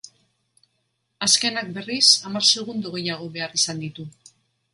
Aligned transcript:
Azkenak, 1.27 1.69
berriz, 1.75 2.07
hamar 2.31 2.47
segundo 2.53 2.95
gehiago 2.97 3.29
behar 3.37 3.55
izan 3.61 3.85
ditu. 3.87 4.09